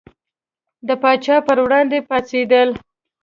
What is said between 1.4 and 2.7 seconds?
پر وړاندې پاڅېدل.